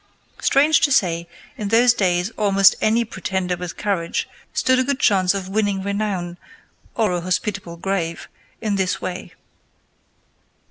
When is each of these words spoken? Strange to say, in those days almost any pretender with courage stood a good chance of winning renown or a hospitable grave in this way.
Strange 0.39 0.79
to 0.81 0.91
say, 0.91 1.29
in 1.59 1.67
those 1.67 1.93
days 1.93 2.31
almost 2.31 2.73
any 2.81 3.05
pretender 3.05 3.55
with 3.55 3.77
courage 3.77 4.27
stood 4.51 4.79
a 4.79 4.83
good 4.83 4.97
chance 4.99 5.35
of 5.35 5.47
winning 5.47 5.83
renown 5.83 6.39
or 6.95 7.11
a 7.11 7.21
hospitable 7.21 7.77
grave 7.77 8.27
in 8.61 8.77
this 8.77 8.99
way. 8.99 9.31